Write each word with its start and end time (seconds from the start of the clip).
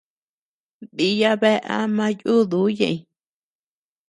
Diya 0.97 1.31
bea 1.41 1.61
ama 1.77 2.05
yuduu 2.23 2.67
ñeʼëñ. 2.77 2.97